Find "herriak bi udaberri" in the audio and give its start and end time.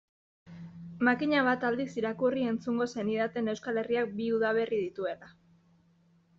3.85-4.83